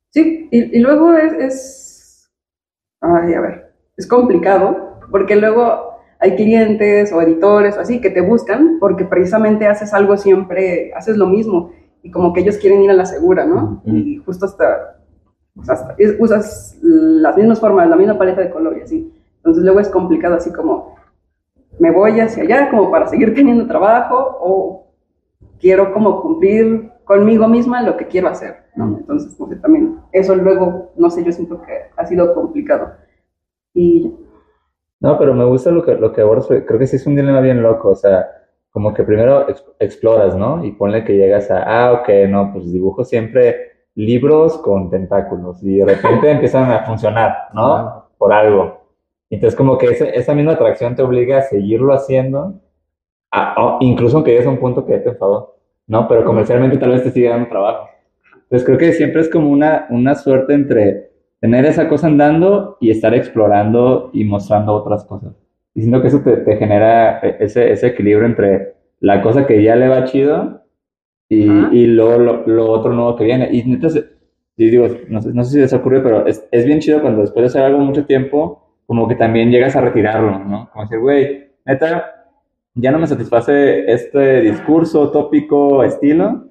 Sí, 0.08 0.48
y, 0.50 0.78
y 0.78 0.80
luego 0.80 1.12
es, 1.12 1.34
es, 1.34 2.30
ay, 3.02 3.34
a 3.34 3.40
ver, 3.42 3.74
es 3.98 4.06
complicado, 4.06 4.96
porque 5.10 5.36
luego 5.36 5.98
hay 6.20 6.36
clientes 6.36 7.12
o 7.12 7.20
editores 7.20 7.76
o 7.76 7.80
así 7.80 8.00
que 8.00 8.08
te 8.08 8.22
buscan 8.22 8.78
porque 8.80 9.04
precisamente 9.04 9.66
haces 9.66 9.92
algo 9.92 10.16
siempre, 10.16 10.90
haces 10.96 11.18
lo 11.18 11.26
mismo, 11.26 11.72
y 12.02 12.10
como 12.10 12.32
que 12.32 12.40
ellos 12.40 12.56
quieren 12.56 12.80
ir 12.80 12.90
a 12.90 12.94
la 12.94 13.04
segura, 13.04 13.44
¿no? 13.44 13.82
Ujú. 13.84 13.94
Y 13.94 14.16
justo 14.24 14.46
hasta, 14.46 15.00
o 15.54 15.62
sea, 15.64 15.74
hasta- 15.74 15.96
es- 15.98 16.16
usas 16.18 16.78
las 16.80 17.36
mismas 17.36 17.60
formas, 17.60 17.90
la 17.90 17.96
misma 17.96 18.16
paleta 18.16 18.40
de 18.40 18.48
color 18.48 18.78
y 18.78 18.84
así. 18.84 19.12
Entonces 19.36 19.62
luego 19.64 19.80
es 19.80 19.90
complicado 19.90 20.36
así 20.36 20.50
como, 20.50 20.94
me 21.82 21.90
voy 21.90 22.20
hacia 22.20 22.42
allá 22.44 22.70
como 22.70 22.90
para 22.92 23.06
seguir 23.08 23.34
teniendo 23.34 23.66
trabajo 23.66 24.16
o 24.40 24.86
quiero 25.60 25.92
como 25.92 26.22
cumplir 26.22 26.90
conmigo 27.04 27.48
misma 27.48 27.82
lo 27.82 27.96
que 27.96 28.06
quiero 28.06 28.28
hacer, 28.28 28.54
¿no? 28.76 28.84
Entonces, 29.00 29.34
como 29.36 29.50
que 29.50 29.56
también 29.56 29.98
eso 30.12 30.34
luego, 30.36 30.92
no 30.96 31.10
sé, 31.10 31.24
yo 31.24 31.32
siento 31.32 31.60
que 31.62 31.72
ha 31.96 32.04
sido 32.06 32.34
complicado. 32.34 32.92
Y 33.74 34.14
No, 35.00 35.18
pero 35.18 35.34
me 35.34 35.44
gusta 35.44 35.70
lo 35.70 35.82
que, 35.84 35.94
lo 35.96 36.12
que 36.12 36.20
abordas, 36.20 36.46
creo 36.48 36.78
que 36.78 36.86
sí 36.86 36.96
es 36.96 37.06
un 37.06 37.16
dilema 37.16 37.40
bien 37.40 37.62
loco, 37.62 37.90
o 37.90 37.96
sea, 37.96 38.26
como 38.70 38.94
que 38.94 39.02
primero 39.02 39.48
ex- 39.48 39.64
exploras, 39.80 40.36
¿no? 40.36 40.64
Y 40.64 40.72
ponle 40.72 41.04
que 41.04 41.16
llegas 41.16 41.50
a, 41.50 41.62
ah, 41.64 41.92
ok, 41.94 42.08
no, 42.28 42.52
pues 42.52 42.72
dibujo 42.72 43.04
siempre 43.04 43.72
libros 43.96 44.58
con 44.58 44.88
tentáculos 44.90 45.62
y 45.62 45.78
de 45.78 45.84
repente 45.86 46.30
empiezan 46.36 46.70
a 46.70 46.84
funcionar, 46.84 47.32
¿no? 47.52 48.06
Por 48.18 48.32
algo. 48.32 48.81
Entonces 49.32 49.56
como 49.56 49.78
que 49.78 49.86
ese- 49.86 50.16
esa 50.16 50.34
misma 50.34 50.52
atracción 50.52 50.94
te 50.96 51.02
obliga 51.02 51.38
a 51.38 51.42
seguirlo 51.42 51.92
haciendo, 51.94 52.60
a- 53.32 53.54
o 53.64 53.78
incluso 53.80 54.16
aunque 54.18 54.32
llegues 54.32 54.46
a 54.46 54.50
un 54.50 54.58
punto 54.58 54.84
que 54.86 54.92
ya 54.92 55.02
te 55.02 55.10
enfadó, 55.10 55.56
¿no? 55.88 56.08
Pero 56.08 56.24
comercialmente 56.24 56.78
tal 56.78 56.90
vez 56.92 57.02
te 57.04 57.10
siga 57.12 57.30
dando 57.32 57.48
trabajo. 57.48 57.88
Entonces 58.34 58.64
creo 58.66 58.78
que 58.78 58.92
siempre 58.92 59.22
es 59.22 59.28
como 59.30 59.50
una, 59.50 59.86
una 59.90 60.14
suerte 60.14 60.54
entre 60.54 61.10
tener 61.40 61.64
esa 61.66 61.88
cosa 61.88 62.08
andando 62.08 62.76
y 62.80 62.90
estar 62.90 63.14
explorando 63.14 64.10
y 64.12 64.24
mostrando 64.24 64.74
otras 64.74 65.04
cosas. 65.06 65.34
Y 65.74 65.80
siento 65.82 66.02
que 66.02 66.08
eso 66.08 66.20
te, 66.22 66.36
te 66.38 66.56
genera 66.58 67.20
e- 67.20 67.36
ese, 67.40 67.72
ese 67.72 67.88
equilibrio 67.88 68.26
entre 68.26 68.74
la 69.00 69.22
cosa 69.22 69.46
que 69.46 69.62
ya 69.62 69.76
le 69.76 69.88
va 69.88 70.04
chido 70.04 70.62
y, 71.28 71.48
Ajá. 71.48 71.70
y 71.72 71.86
luego 71.86 72.18
lo, 72.18 72.46
lo 72.46 72.70
otro 72.70 72.92
nuevo 72.92 73.16
que 73.16 73.24
viene. 73.24 73.48
Y 73.52 73.60
entonces, 73.60 74.04
yo 74.56 74.66
digo, 74.70 74.88
no 75.08 75.22
sé, 75.22 75.32
no 75.32 75.44
sé 75.44 75.50
si 75.52 75.58
les 75.60 75.72
ocurre, 75.72 76.00
pero 76.02 76.26
es, 76.26 76.46
es 76.52 76.64
bien 76.66 76.80
chido 76.80 77.00
cuando 77.00 77.22
después 77.22 77.42
de 77.42 77.46
hacer 77.48 77.62
algo 77.62 77.78
mucho 77.80 78.04
tiempo, 78.06 78.71
como 78.86 79.08
que 79.08 79.14
también 79.16 79.50
llegas 79.50 79.76
a 79.76 79.80
retirarlo, 79.80 80.38
¿no? 80.38 80.70
Como 80.72 80.84
decir, 80.84 80.98
güey, 80.98 81.50
neta, 81.64 82.26
ya 82.74 82.90
no 82.90 82.98
me 82.98 83.06
satisface 83.06 83.90
este 83.92 84.40
discurso, 84.42 85.10
tópico, 85.10 85.82
estilo. 85.84 86.46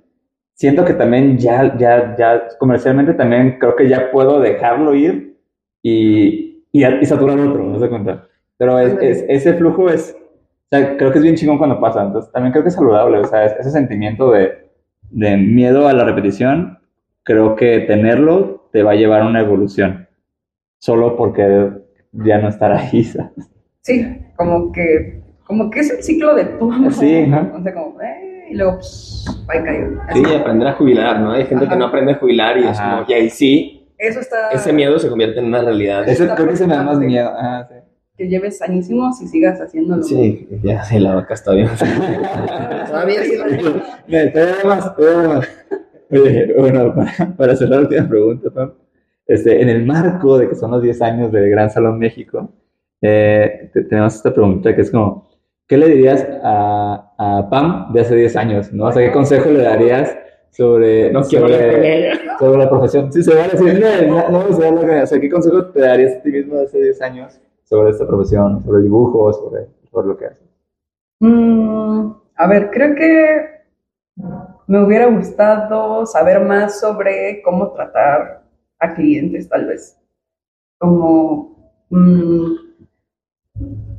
Siento 0.54 0.86
que 0.86 0.94
también 0.94 1.38
ya, 1.38 1.76
ya, 1.78 2.16
ya, 2.18 2.44
comercialmente 2.60 3.14
también 3.14 3.58
creo 3.60 3.76
que 3.76 3.90
ya 3.90 4.12
puedo 4.12 4.40
dejarlo 4.40 4.94
ir 4.96 5.38
y, 5.82 6.64
y, 6.72 6.86
y 6.86 7.06
saturar 7.06 7.40
otro, 7.40 7.64
¿no 7.64 7.80
se 7.80 7.90
cuenta? 7.90 8.28
Pero 8.58 8.78
es, 8.80 8.94
es- 9.02 9.26
ese 9.28 9.54
flujo 9.56 9.90
es, 9.90 10.16
o 10.16 10.78
sea, 10.78 10.98
creo 10.98 11.12
que 11.12 11.18
es 11.18 11.24
bien 11.24 11.36
chingón 11.36 11.58
cuando 11.58 11.80
pasa. 11.80 12.04
Entonces, 12.04 12.32
también 12.32 12.52
creo 12.52 12.64
que 12.64 12.70
es 12.70 12.76
saludable, 12.76 13.18
o 13.20 13.26
sea, 13.26 13.46
es- 13.46 13.54
ese 13.60 13.72
sentimiento 13.72 14.32
de, 14.32 14.70
de 15.10 15.38
miedo 15.38 15.88
a 15.88 15.94
la 15.94 16.04
repetición, 16.06 16.78
creo 17.24 17.56
que 17.56 17.80
tenerlo 17.82 18.70
te 18.72 18.84
va 18.84 18.92
a 18.92 18.96
llevar 18.96 19.22
a 19.24 19.28
una 19.28 19.42
evolución. 19.42 20.08
Solo 20.80 21.16
porque 21.18 21.72
ya 22.12 22.38
no 22.40 22.50
estar 22.50 22.72
ahí, 22.72 23.04
¿sabes? 23.04 23.32
sí, 23.82 24.06
como 24.36 24.72
que, 24.72 25.22
como 25.46 25.70
que 25.70 25.80
es 25.80 25.92
el 25.92 26.04
ciclo 26.04 26.36
de 26.36 26.46
todo. 26.46 26.92
Sí, 26.92 27.26
¿no? 27.28 27.52
O 27.56 27.62
sea, 27.64 27.74
como, 27.74 28.02
eh, 28.02 28.48
y 28.52 28.56
luego, 28.56 28.80
va 29.50 29.56
y 29.58 29.64
cae. 29.64 29.88
Sí, 30.14 30.24
aprender 30.34 30.68
a 30.68 30.74
jubilar, 30.74 31.20
¿no? 31.20 31.32
Hay 31.32 31.46
gente 31.46 31.66
que 31.66 31.72
Ajá. 31.72 31.80
no 31.80 31.86
aprende 31.88 32.14
a 32.14 32.16
jubilar 32.16 32.58
y 32.58 32.64
es 32.68 32.80
Ajá. 32.80 32.98
como, 32.98 33.10
y 33.10 33.14
ahí 33.14 33.30
sí, 33.30 33.88
Eso 33.98 34.20
está... 34.20 34.50
ese 34.52 34.74
miedo 34.74 34.98
se 35.00 35.10
convierte 35.10 35.40
en 35.40 35.46
una 35.46 35.62
realidad. 35.62 36.08
Ese 36.08 36.28
creo 36.28 36.48
que 36.48 36.56
se 36.58 36.68
me 36.68 36.76
da 36.76 36.84
más 36.84 37.00
miedo. 37.00 37.32
Ah, 37.34 37.68
sí. 37.70 37.76
Que 38.18 38.28
lleves 38.28 38.58
sanísimos 38.60 39.22
y 39.22 39.28
sigas 39.28 39.60
haciéndolo. 39.62 40.04
Sí, 40.04 40.48
ya, 40.64 40.84
sí, 40.84 41.00
la 41.00 41.16
vaca 41.16 41.34
está 41.34 41.54
bien. 41.54 41.70
Todavía 42.88 43.24
sí. 43.24 43.34
Me 44.08 44.28
todavía 44.28 44.56
más, 44.66 44.96
todavía 44.96 45.28
más. 45.30 45.50
Oye, 46.12 46.54
bueno, 46.58 46.94
para, 46.94 47.34
para 47.38 47.56
cerrar 47.56 47.80
la 47.80 47.88
última 47.88 48.08
pregunta, 48.08 48.50
Pam, 48.54 48.74
este, 49.28 49.62
en 49.62 49.70
el 49.70 49.86
marco 49.86 50.38
de 50.38 50.50
que 50.50 50.56
son 50.56 50.72
los 50.72 50.82
10 50.82 51.02
años 51.02 51.32
del 51.32 51.50
Gran 51.50 51.70
Salón 51.70 51.98
México, 52.00 52.50
eh, 53.02 53.70
te- 53.74 53.84
tenemos 53.84 54.16
esta 54.16 54.34
pregunta 54.34 54.76
que 54.76 54.82
es 54.82 54.92
como, 54.92 55.30
¿qué 55.68 55.78
le 55.78 55.88
dirías 55.88 56.28
a, 56.44 57.14
a 57.18 57.50
Pam 57.50 57.92
de 57.94 58.02
hace 58.02 58.16
10 58.16 58.36
años? 58.36 58.72
¿no? 58.74 58.86
O 58.86 58.92
sea, 58.92 59.06
¿qué 59.06 59.12
consejo 59.12 59.50
le 59.50 59.64
darías 59.64 60.16
sobre, 60.52 61.12
No 61.12 61.24
sobre, 61.24 62.12
sobre 62.38 62.58
la 62.58 62.70
profesión? 62.70 63.12
Sí, 63.14 63.24
se 63.24 63.34
va 63.34 63.46
a 63.46 63.48
decir, 63.48 63.80
no, 64.10 64.30
no, 64.30 64.48
no, 64.50 64.54
se 64.56 64.70
va 64.72 65.00
a. 65.00 65.04
O 65.04 65.08
sea, 65.08 65.20
¿qué 65.20 65.30
consejo 65.30 65.66
te 65.68 65.80
darías 65.82 66.18
a 66.18 66.22
ti 66.22 66.30
mismo 66.32 66.56
de 66.58 66.64
hace 66.66 66.82
10 66.82 67.02
años 67.02 67.40
sobre 67.64 67.92
esta 67.92 68.06
profesión, 68.06 68.62
sobre 68.64 68.78
el 68.80 68.84
dibujo, 68.84 69.32
sobre, 69.34 69.68
sobre 69.90 70.08
lo 70.08 70.18
que 70.18 70.26
haces? 70.26 70.48
Mm, 71.22 72.12
a 72.36 72.48
ver, 72.48 72.70
creo 72.72 72.96
que 72.96 73.46
me 74.68 74.84
hubiera 74.84 75.06
gustado 75.08 76.06
saber 76.06 76.42
más 76.42 76.80
sobre 76.80 77.42
cómo 77.44 77.72
tratar 77.72 78.41
a 78.82 78.94
clientes, 78.94 79.48
tal 79.48 79.68
vez. 79.68 79.98
Como, 80.78 81.56
mm, 81.90 82.52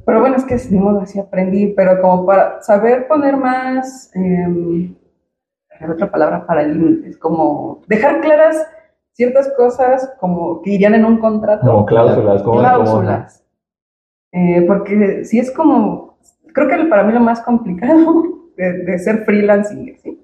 pero 0.04 0.20
bueno, 0.20 0.36
es 0.36 0.44
que 0.44 0.56
ni 0.70 0.78
modo 0.78 1.00
así 1.00 1.18
aprendí, 1.18 1.68
pero 1.68 2.00
como 2.00 2.26
para 2.26 2.60
saber 2.62 3.06
poner 3.06 3.36
más, 3.36 4.10
em, 4.14 4.94
ver, 5.80 5.90
otra 5.90 6.10
palabra 6.10 6.46
para 6.46 6.62
límites, 6.64 7.16
como 7.16 7.82
dejar 7.86 8.20
claras 8.20 8.56
ciertas 9.12 9.52
cosas 9.56 10.12
como 10.18 10.62
que 10.62 10.70
irían 10.70 10.94
en 10.94 11.04
un 11.04 11.18
contrato 11.18 11.66
Como 11.66 11.86
cláusulas, 11.86 12.42
como 12.42 12.58
cláusulas. 12.58 13.44
Eh, 14.32 14.64
porque 14.66 15.24
si 15.24 15.38
es 15.38 15.50
como, 15.50 16.18
creo 16.52 16.68
que 16.68 16.84
para 16.86 17.04
mí 17.04 17.12
lo 17.12 17.20
más 17.20 17.40
complicado 17.42 18.24
de, 18.56 18.84
de 18.84 18.98
ser 18.98 19.24
freelancing 19.24 19.96
¿sí? 19.98 20.18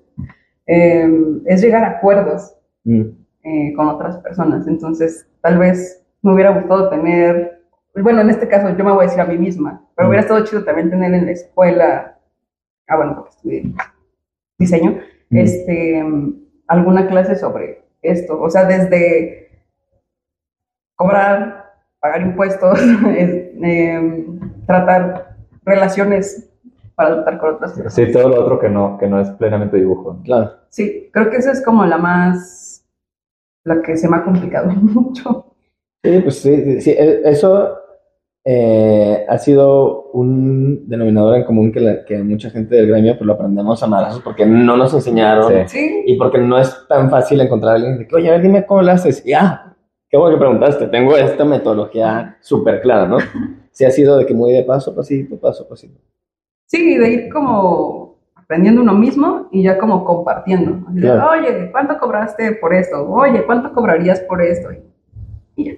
Eh, 0.66 1.08
es 1.46 1.62
llegar 1.62 1.84
a 1.84 1.98
acuerdos 1.98 2.58
Mm. 2.88 3.17
Eh, 3.42 3.72
con 3.74 3.88
otras 3.88 4.18
personas. 4.18 4.66
Entonces, 4.66 5.26
tal 5.40 5.58
vez 5.58 6.04
me 6.22 6.32
hubiera 6.34 6.50
gustado 6.50 6.88
tener, 6.90 7.62
bueno, 7.94 8.20
en 8.20 8.30
este 8.30 8.48
caso 8.48 8.68
yo 8.76 8.84
me 8.84 8.92
voy 8.92 9.00
a 9.04 9.06
decir 9.08 9.20
a 9.20 9.24
mí 9.26 9.38
misma, 9.38 9.82
pero 9.94 10.06
Mm. 10.06 10.10
hubiera 10.10 10.22
estado 10.22 10.44
chido 10.44 10.64
también 10.64 10.90
tener 10.90 11.12
en 11.14 11.26
la 11.26 11.32
escuela, 11.32 12.18
ah, 12.88 12.96
bueno, 12.96 13.14
porque 13.16 13.30
estudié 13.30 13.72
diseño, 14.58 14.98
Mm. 15.30 15.36
este, 15.38 16.04
alguna 16.66 17.06
clase 17.08 17.36
sobre 17.36 17.84
esto. 18.02 18.40
O 18.40 18.48
sea, 18.50 18.64
desde 18.64 19.48
cobrar, 20.96 21.72
pagar 22.00 22.22
impuestos, 22.22 22.78
es, 23.16 23.50
em, 23.62 24.40
tratar 24.66 25.36
relaciones 25.64 26.50
para 26.94 27.14
tratar 27.16 27.38
con 27.38 27.54
otras 27.54 27.72
personas. 27.72 27.94
Sí, 27.94 28.10
todo 28.12 28.28
lo 28.28 28.40
otro 28.42 28.58
que 28.58 28.68
no, 28.68 28.98
que 28.98 29.06
no 29.06 29.20
es 29.20 29.30
plenamente 29.30 29.76
dibujo. 29.76 30.18
Claro. 30.24 30.52
Sí, 30.68 31.08
creo 31.12 31.30
que 31.30 31.36
esa 31.36 31.52
es 31.52 31.64
como 31.64 31.84
la 31.86 31.96
más, 31.98 32.77
la 33.68 33.80
que 33.82 33.96
se 33.96 34.08
me 34.08 34.16
ha 34.16 34.24
complicado 34.24 34.70
mucho. 34.82 35.46
Sí, 36.04 36.18
pues 36.20 36.38
sí, 36.40 36.80
sí, 36.80 36.90
e- 36.90 37.22
eso 37.24 37.76
eh, 38.44 39.26
ha 39.28 39.36
sido 39.38 40.04
un 40.12 40.88
denominador 40.88 41.36
en 41.36 41.44
común 41.44 41.70
que, 41.72 41.80
la- 41.80 42.04
que 42.04 42.18
mucha 42.22 42.50
gente 42.50 42.76
del 42.76 42.86
gremio 42.88 43.14
pues 43.18 43.26
lo 43.26 43.34
aprendemos 43.34 43.82
a 43.82 43.86
madrazos 43.86 44.22
porque 44.22 44.46
no 44.46 44.76
nos 44.76 44.94
enseñaron 44.94 45.52
Sí. 45.66 45.78
Sí, 45.78 46.02
y 46.06 46.16
porque 46.16 46.38
no 46.38 46.58
es 46.58 46.74
tan 46.88 47.10
fácil 47.10 47.40
encontrar 47.40 47.72
a 47.72 47.76
alguien 47.76 47.98
de 47.98 48.06
que, 48.06 48.14
oye, 48.16 48.28
a 48.28 48.32
ver, 48.32 48.42
dime 48.42 48.64
cómo 48.64 48.82
lo 48.82 48.90
haces. 48.92 49.24
Y 49.26 49.32
ah, 49.34 49.76
qué 50.08 50.16
bueno 50.16 50.36
que 50.36 50.40
preguntaste, 50.40 50.86
tengo 50.86 51.16
esta 51.16 51.44
metodología 51.44 52.36
súper 52.40 52.80
clara, 52.80 53.06
¿no? 53.06 53.18
Sí 53.70 53.84
ha 53.84 53.90
sido 53.92 54.16
de 54.18 54.26
que 54.26 54.34
muy 54.34 54.52
de 54.52 54.64
paso 54.64 54.90
a 54.90 54.96
pasito, 54.96 55.38
paso 55.38 55.62
a 55.64 55.68
pasito. 55.68 56.00
sí, 56.66 56.96
de 56.96 57.10
ir 57.12 57.28
como 57.32 58.07
aprendiendo 58.48 58.80
uno 58.80 58.94
mismo 58.94 59.46
y 59.52 59.62
ya 59.62 59.76
como 59.76 60.04
compartiendo. 60.06 60.78
Así 60.88 60.94
de, 61.00 61.02
Claro. 61.02 61.30
Oye, 61.32 61.68
¿cuánto 61.70 61.98
cobraste 61.98 62.52
por 62.52 62.72
esto? 62.72 63.06
Oye, 63.06 63.44
¿cuánto 63.44 63.70
cobrarías 63.74 64.20
por 64.20 64.40
esto? 64.40 64.70
Y 65.54 65.64
ya. 65.66 65.72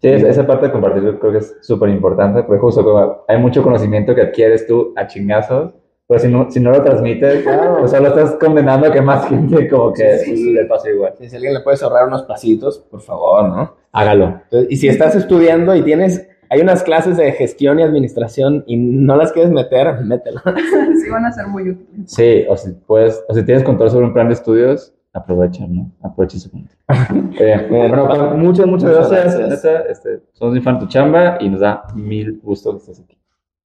Sí, 0.00 0.08
esa, 0.08 0.28
esa 0.28 0.46
parte 0.46 0.66
de 0.66 0.72
compartir 0.72 1.02
yo 1.02 1.18
creo 1.18 1.32
que 1.32 1.38
es 1.38 1.56
súper 1.60 1.90
importante, 1.90 2.42
porque 2.42 2.58
justo 2.60 2.82
como 2.82 3.24
hay 3.28 3.38
mucho 3.38 3.62
conocimiento 3.62 4.14
que 4.14 4.22
adquieres 4.22 4.66
tú 4.66 4.94
a 4.96 5.06
chingazos, 5.06 5.74
pero 6.08 6.18
si 6.20 6.28
no, 6.28 6.50
si 6.50 6.58
no 6.60 6.70
lo 6.70 6.82
transmites, 6.82 7.44
pues 7.80 7.90
solo 7.90 8.08
estás 8.08 8.36
condenando 8.40 8.86
a 8.86 8.92
que 8.92 9.02
más 9.02 9.26
gente 9.28 9.68
como 9.68 9.92
que 9.92 10.16
Sí. 10.18 10.30
pues, 10.30 10.40
le 10.40 10.64
pase 10.64 10.90
igual. 10.94 11.12
Si 11.20 11.34
alguien 11.36 11.52
le 11.52 11.60
puedes 11.60 11.82
ahorrar 11.82 12.06
unos 12.06 12.22
pasitos, 12.22 12.78
por 12.78 13.00
favor, 13.02 13.44
¿no? 13.48 13.74
Hágalo. 13.92 14.40
Entonces, 14.44 14.68
y 14.70 14.76
si 14.76 14.88
estás 14.88 15.14
estudiando 15.16 15.74
y 15.74 15.82
tienes, 15.82 16.26
hay 16.50 16.60
unas 16.60 16.82
clases 16.82 17.16
de 17.16 17.32
gestión 17.32 17.78
y 17.78 17.82
administración 17.82 18.64
y 18.66 18.76
no 18.76 19.16
las 19.16 19.32
quieres 19.32 19.50
meter, 19.52 20.00
mételas. 20.04 20.42
sí 21.02 21.10
van 21.10 21.24
a 21.24 21.32
ser 21.32 21.46
muy 21.46 21.70
útiles. 21.70 22.10
Sí, 22.10 22.44
o 22.48 22.56
si 22.56 22.72
puedes, 22.72 23.22
o 23.28 23.34
si 23.34 23.42
tienes 23.44 23.62
control 23.64 23.90
sobre 23.90 24.06
un 24.06 24.12
plan 24.12 24.28
de 24.28 24.34
estudios, 24.34 24.92
aprovecha, 25.12 25.66
¿no? 25.66 25.90
Aprovecha 26.02 26.36
ese 26.36 26.48
punto. 26.48 26.72
Eh, 27.38 27.66
bueno, 27.68 28.06
pues, 28.08 28.20
muchas, 28.36 28.66
muchas 28.66 28.90
Muchas 28.90 29.10
gracias. 29.10 29.38
gracias. 29.38 29.64
neta, 29.64 29.80
este, 29.90 30.20
somos 30.32 30.54
muy 30.54 30.62
fan 30.62 30.74
de 30.74 30.80
tu 30.80 30.86
chamba 30.86 31.36
y 31.40 31.48
nos 31.50 31.60
da 31.60 31.82
mil 31.94 32.40
gusto 32.42 32.72
que 32.72 32.78
estés 32.78 33.00
aquí. 33.00 33.18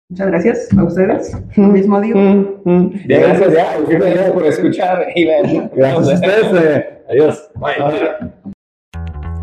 Muchas 0.10 0.28
gracias 0.28 0.70
a 0.78 0.84
ustedes. 0.86 1.38
Lo 1.58 1.68
mismo 1.68 2.00
digo. 2.00 2.18
Bien, 2.18 2.92
gracias, 3.08 3.54
ya. 3.54 3.78
Gracias 3.90 4.32
por 4.32 4.46
escuchar. 4.46 5.06
Gracias 5.16 5.76
a 5.76 5.98
ustedes. 5.98 6.64
eh, 6.64 7.04
adiós. 7.10 7.50